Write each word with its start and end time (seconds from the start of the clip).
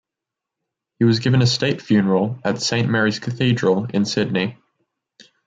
He 0.97 1.05
was 1.05 1.19
given 1.19 1.43
a 1.43 1.45
state 1.45 1.79
funeral 1.79 2.39
at 2.43 2.59
Saint 2.59 2.89
Mary's 2.89 3.19
Cathedral 3.19 3.85
in 3.93 4.05
Sydney. 4.05 4.57